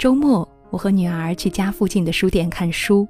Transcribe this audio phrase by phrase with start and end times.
[0.00, 3.06] 周末，我和女儿去家附近的书店看书。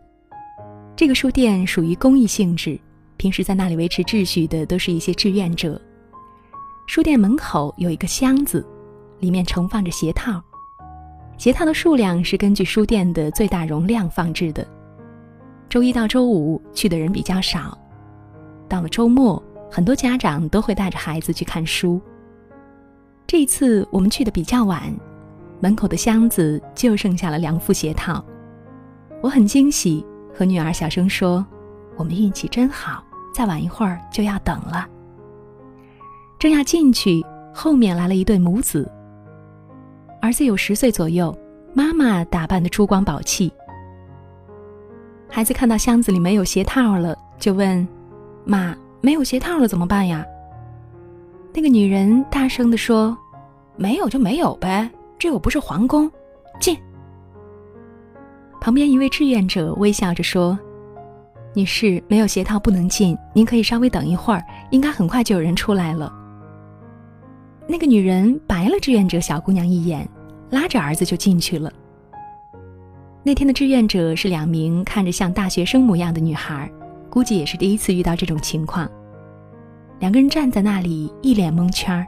[0.96, 2.76] 这个书店属于公益性质，
[3.16, 5.80] 平时在那里维持秩序的都是一些志愿者。
[6.88, 8.66] 书店门口有一个箱子，
[9.21, 10.42] 里面盛放着鞋套，
[11.38, 14.66] 鞋套的数量是根据书店的最大容量放置的。
[15.69, 17.79] 周一到周五去的人比较少，
[18.69, 22.01] 到了周末，很多家长都会带着孩子去看书。
[23.29, 24.93] 这一次我们去的比较晚。
[25.60, 28.24] 门口的箱子就剩下了两副鞋套，
[29.23, 31.45] 我很惊喜，和女儿小声说
[31.96, 34.88] ：“我们运气真好，再晚一会儿就要等了。”
[36.41, 37.23] 正要进去，
[37.55, 38.91] 后面来了一对母子。
[40.23, 41.36] 儿子有十岁左右，
[41.74, 43.52] 妈妈打扮的珠光宝气。
[45.28, 47.86] 孩子看到箱子里没有鞋套了，就问
[48.47, 50.24] ：“妈，没有鞋套了怎么办呀？”
[51.52, 53.17] 那个女人大声的说
[53.77, 54.91] ：“没有就没有呗。”
[55.21, 56.11] 这又不是皇宫，
[56.59, 56.75] 进。
[58.59, 60.59] 旁边一位志愿者微笑着说
[61.53, 66.11] ：“女士，没有鞋套不能进，您可以稍微等一会儿，应该很快就有人出来了。”
[67.69, 70.09] 那个女人白了志愿者小姑娘一眼，
[70.48, 71.71] 拉着儿子就进去了。
[73.23, 76.73] 那天的志愿者是两名看着像大学生模样的女孩，
[77.11, 78.91] 估计也是第一次遇到这种情况。
[79.98, 82.07] 两个人站在那里，一脸蒙圈儿。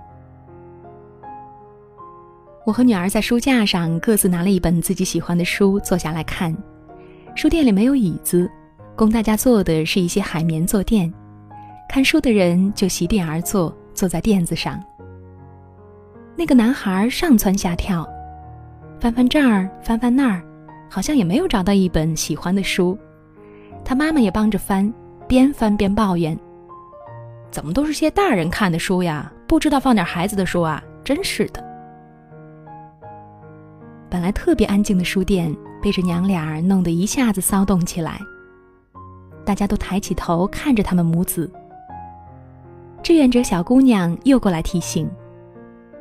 [2.64, 6.56] 我和女儿在书架上各自拿了一本自己喜欢的书，坐下来看。
[7.34, 8.48] 书店里没有椅子，
[8.94, 11.12] 供大家坐的是一些海绵坐垫。
[11.88, 14.80] 看书的人就席地而坐，坐在垫子上。
[16.36, 18.08] 那个男孩上蹿下跳，
[19.00, 20.40] 翻翻这儿，翻翻那儿，
[20.88, 22.96] 好像也没有找到一本喜欢的书。
[23.84, 24.92] 他妈妈也帮着翻，
[25.26, 26.38] 边翻边抱怨
[27.50, 29.32] ：“怎么都是些大人看的书呀？
[29.48, 30.80] 不知道放点孩子的书啊！
[31.02, 31.62] 真是的。”
[34.12, 38.20] 本来特别安静的书店，被这娘俩弄得一下子骚动起来。
[39.42, 41.50] 大家都抬起头看着他们母子。
[43.02, 45.10] 志愿者小姑娘又过来提醒：“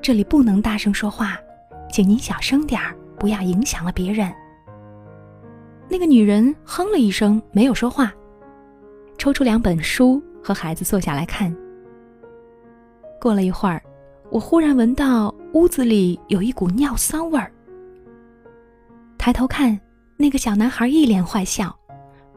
[0.03, 1.39] 这里不能大声说话，
[1.89, 4.29] 请您小声点儿，不要影响了别人。”
[5.87, 8.11] 那个女人哼了一声，没有说话，
[9.17, 11.55] 抽出两本书和孩子坐下来看。
[13.21, 13.81] 过了一会儿，
[14.29, 17.49] 我忽然闻到屋子里有一股尿骚味儿。
[19.21, 19.79] 抬头看，
[20.17, 21.71] 那个小男孩一脸坏笑，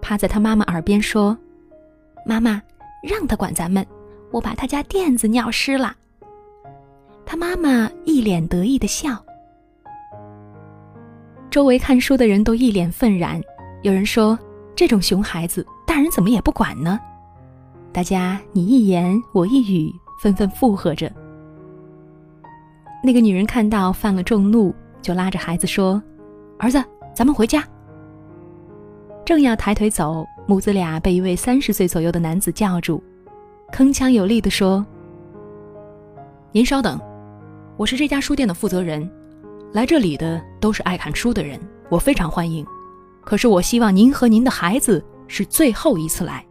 [0.02, 1.34] 趴在他妈妈耳边说
[2.26, 2.60] ：“妈妈，
[3.02, 3.86] 让他管咱们，
[4.30, 5.96] 我把他家垫子尿湿了。”
[7.24, 9.18] 他妈妈一脸得意的笑。
[11.48, 13.40] 周围看书的人都一脸愤然，
[13.80, 14.38] 有人说
[14.76, 17.00] ：“这种熊孩子，大人怎么也不管呢？”
[17.94, 19.90] 大家你一言我一语，
[20.20, 21.10] 纷纷附和着。
[23.02, 26.02] 那个女人看到犯了众怒，就拉着孩子说。
[26.64, 26.82] 儿子，
[27.12, 27.62] 咱们回家。
[29.22, 33.02] 正要抬腿走，母子俩被一位三十岁左右的男子叫住，
[33.70, 34.82] 铿锵有力地说
[36.52, 36.98] ：“您稍等，
[37.76, 39.06] 我是这家书店的负责人，
[39.74, 41.60] 来这里的都是爱看书的人，
[41.90, 42.66] 我非常欢迎。
[43.26, 46.42] 可是我希望您和您的孩子是最后一次来，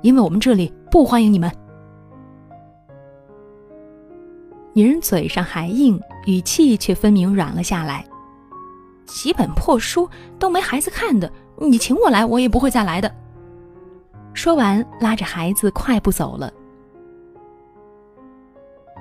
[0.00, 1.52] 因为我们这里不欢迎你们。”
[4.72, 8.02] 女人嘴上还硬，语气却分明软了下来。
[9.12, 10.08] 几本破书
[10.38, 13.14] 都没孩子看的，你请我来，我也不会再来的。
[14.32, 16.50] 说完，拉着孩子快步走了。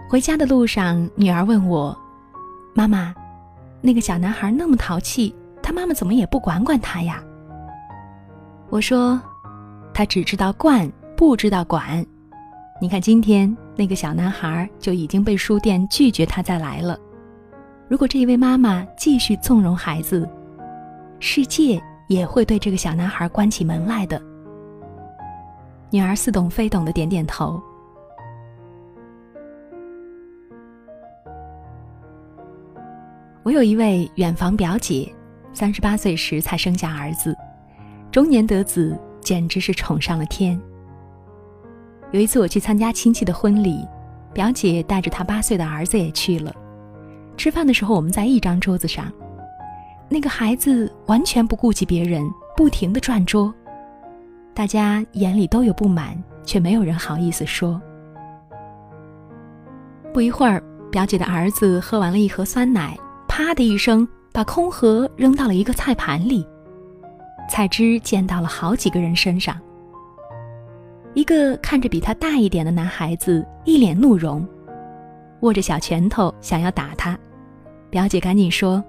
[0.10, 1.98] 回家的路上，女儿问我
[2.76, 3.16] ：“妈妈，
[3.80, 5.34] 那个小男孩那么淘气，
[5.64, 7.24] 他妈妈怎么也不管管他呀？”
[8.70, 9.20] 我说
[9.94, 12.06] ：“他只知道惯，不知道管。
[12.82, 17.00] 你看，今天那个小男孩就已经被书店拒绝他再来了。”
[17.92, 20.26] 如果这一位妈妈继续纵容孩子，
[21.20, 24.18] 世界也会对这个小男孩关起门来的。
[25.90, 27.62] 女儿似懂非懂的点点头。
[33.44, 35.14] 我有一位远房表姐，
[35.52, 37.36] 三十八岁时才生下儿子，
[38.10, 40.58] 中年得子，简直是宠上了天。
[42.12, 43.86] 有一次我去参加亲戚的婚礼，
[44.32, 46.56] 表姐带着她八岁的儿子也去了。
[47.42, 49.12] 吃饭的时候，我们在一张桌子上，
[50.08, 52.24] 那个孩子完全不顾及别人，
[52.56, 53.52] 不停的转桌，
[54.54, 57.82] 大家眼里都有不满，却没有人好意思说。
[60.14, 60.62] 不一会儿，
[60.92, 62.96] 表姐的儿子喝完了一盒酸奶，
[63.28, 66.48] 啪的一声把空盒扔到了一个菜盘里，
[67.50, 69.60] 菜汁溅到了好几个人身上。
[71.16, 74.48] 一个看着比他大一点的男孩子一脸怒容，
[75.40, 77.18] 握着小拳头想要打他。
[77.92, 78.84] 表姐赶紧说：“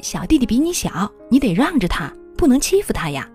[0.00, 3.26] 小弟弟比你小，你得让着他，不能欺负他呀。”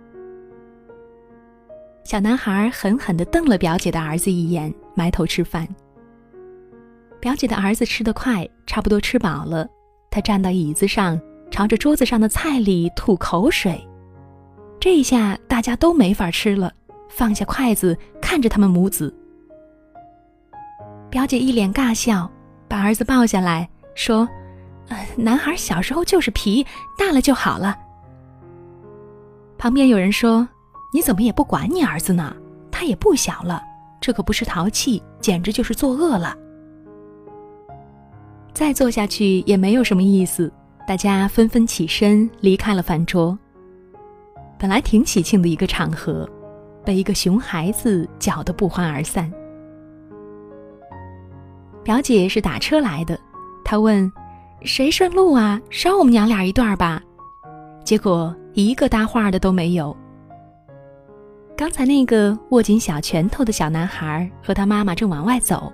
[2.03, 5.67] 小男孩狠狠地瞪了表姐的儿子一眼，埋头吃饭。
[7.21, 9.67] 表姐的儿子吃得快，差不多吃饱了，
[10.11, 11.19] 他站到椅子上，
[11.49, 13.81] 朝着桌子上的菜里吐口水。
[14.79, 16.71] 这一下大家都没法吃了，
[17.09, 19.13] 放下筷子看着他们母子。
[21.09, 22.29] 表姐一脸尬笑，
[22.67, 24.27] 把儿子抱下来说：“，
[25.15, 26.65] 男孩小时候就是皮，
[26.97, 27.75] 大了就好了。”
[29.57, 30.47] 旁边有人说
[30.93, 32.35] ：“你怎么也不管你儿子呢？
[32.71, 33.61] 他也不小了，
[33.99, 36.35] 这可不是淘气，简直就是作恶了。”
[38.53, 40.51] 再坐下去也没有什么意思，
[40.87, 43.37] 大家纷纷起身离开了饭桌。
[44.59, 46.27] 本来挺喜庆的一个场合，
[46.83, 49.31] 被一个熊孩子搅得不欢而散。
[51.83, 53.19] 表姐是打车来的，
[53.63, 54.11] 她问
[54.61, 55.59] ：“谁顺路啊？
[55.69, 57.01] 捎我们娘俩一段吧。”
[57.83, 59.95] 结果一个搭话的都没有。
[61.55, 65.71] 刚才那个握紧小拳头的小男孩和他妈妈正往外走。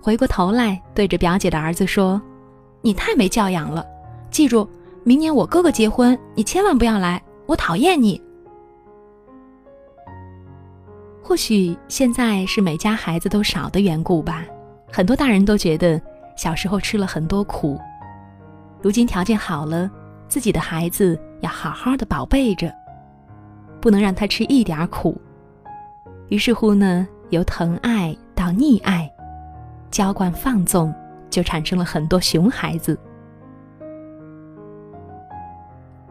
[0.00, 2.22] 回过头来，对着表姐的儿子说
[2.80, 3.84] ：“你太没教养了！
[4.30, 4.66] 记住，
[5.02, 8.22] 明年我哥哥结婚，你千万不要来，我讨厌你。”
[11.20, 14.46] 或许现在是每家孩子都少的缘故吧，
[14.90, 16.00] 很多大人都觉得
[16.38, 17.76] 小时候吃了很多苦，
[18.80, 19.90] 如今条件好了，
[20.28, 22.72] 自己的孩子要好好的宝贝着，
[23.80, 25.20] 不能让他吃一点苦。
[26.28, 29.12] 于是乎呢，由疼爱到溺爱。
[29.90, 30.94] 娇惯放纵，
[31.28, 32.96] 就产生了很多熊孩子。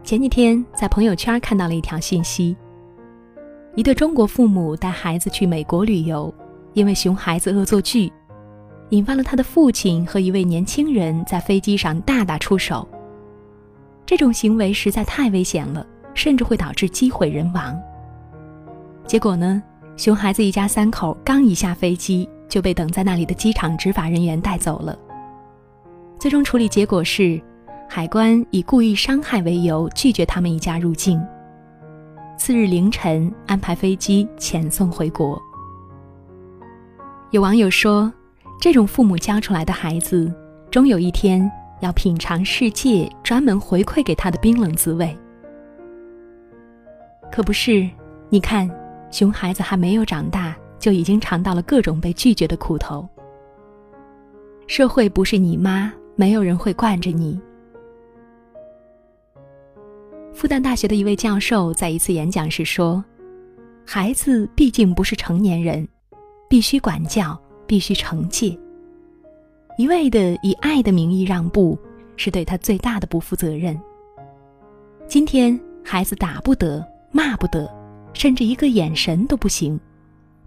[0.04, 2.54] 前几天在朋友圈看到了一条信息：
[3.76, 6.32] 一对中国父母带孩子去美国旅游，
[6.74, 8.12] 因为熊孩子恶作剧，
[8.90, 12.86] 引发了他的父亲和一位年轻人在飞机上大打出手。
[14.06, 17.78] 这种行为实在太危险了，甚至会导致机毁人亡。
[19.06, 19.62] 结果呢，
[19.96, 22.28] 熊孩子一家三口刚一下飞机。
[22.48, 24.98] 就被等在那里的机场执法人员带走了。
[26.18, 27.38] 最终处理结果是，
[27.86, 31.22] 海关以故意伤害为由拒绝他们一家入境。
[32.38, 35.38] 次日凌晨安排飞机遣送回国。
[37.32, 38.10] 有网友说，
[38.60, 40.32] 这种父母教出来的孩子，
[40.70, 41.50] 终有一天
[41.80, 45.16] 要品尝世界专门回馈给他的冰冷滋味。
[47.30, 47.88] 可不是，
[48.28, 48.68] 你看，
[49.10, 50.56] 熊孩子还没有长大。
[50.78, 53.04] 就已经尝到了各种被拒绝的苦头。
[54.68, 57.36] 社会不是你妈，没有人会惯着你。
[60.32, 63.04] 复旦大学的一位教授在一次演讲时说
[63.84, 65.86] ：“孩子毕竟不是成年人，
[66.48, 67.36] 必须管教，
[67.68, 68.58] 必须惩戒。
[69.76, 71.78] 一味的以爱的名义让步，
[72.16, 73.80] 是对他最大的不负责任。
[75.06, 77.72] 今天孩子打不得，骂不得，
[78.12, 79.78] 甚至一个眼神都不行。”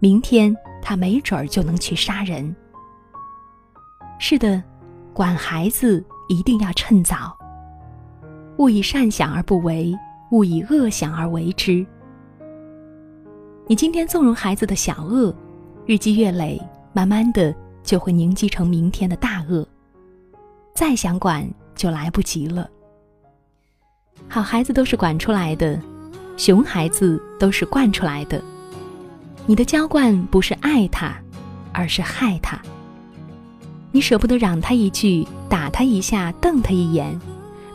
[0.00, 2.54] 明天他没准儿就能去杀人。
[4.18, 4.60] 是的，
[5.14, 7.38] 管孩子一定要趁早。
[8.58, 9.96] 勿以善小而不为，
[10.32, 11.86] 勿以恶小而为之。
[13.68, 15.32] 你今天纵容孩子的小恶，
[15.86, 16.60] 日积月累，
[16.92, 19.66] 慢慢的就会凝积成明天的大恶。
[20.74, 22.68] 再想管就来不及了。
[24.28, 25.80] 好孩子都是管出来的，
[26.36, 28.42] 熊孩子都是惯出来的。
[29.46, 31.14] 你的娇惯不是爱他，
[31.72, 32.60] 而是害他。
[33.90, 37.20] 你舍不得嚷他一句，打他一下，瞪他一眼，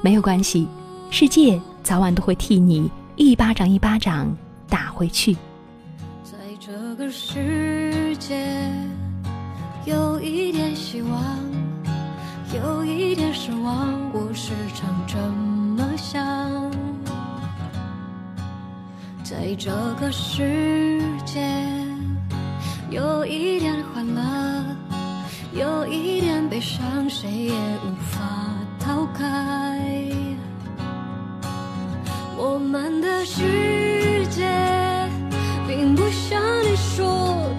[0.02, 0.68] 没有关系，
[1.12, 4.36] 世界早晚都会替你一巴掌一巴掌
[4.68, 5.34] 打回去。
[6.24, 8.72] 在这个世界，
[9.88, 11.24] 有一点希望，
[12.54, 16.22] 有一点失望，我时常这么想。
[19.24, 21.42] 在这个世界，
[22.90, 24.22] 有一点欢乐，
[25.54, 28.20] 有一点悲伤，谁也无法
[28.78, 29.80] 逃开。
[32.36, 33.97] 我们的世界，
[36.08, 37.06] 不像你说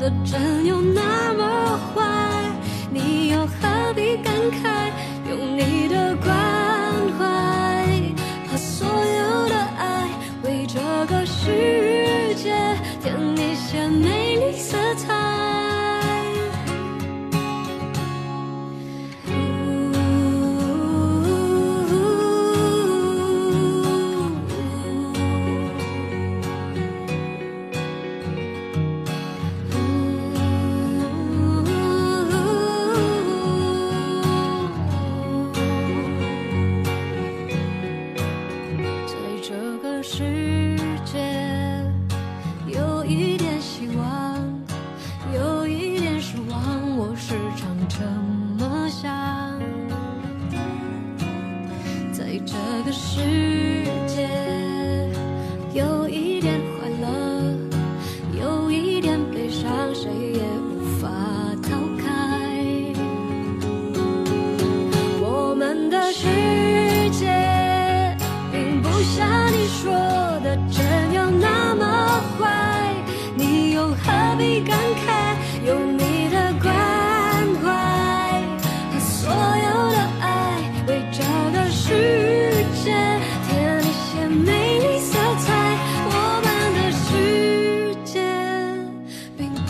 [0.01, 2.51] 的真有那么坏
[2.91, 4.91] 你又何必感慨
[5.29, 6.33] 用你的关
[7.19, 7.85] 怀
[8.51, 10.09] 把所有的爱
[10.45, 12.57] 为这个世界
[13.03, 14.28] 添一些美。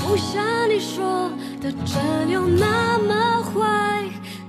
[0.09, 4.03] 不像你说的真有那么坏，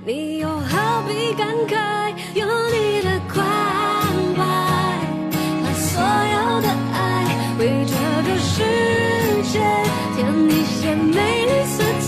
[0.06, 2.14] 你又何必感慨？
[2.32, 3.44] 有你的关
[4.36, 4.40] 怀
[5.62, 6.98] 把所有的爱，
[7.58, 7.92] 为这
[8.26, 8.56] 个世
[9.52, 9.60] 界
[10.16, 11.99] 添一些美丽色彩。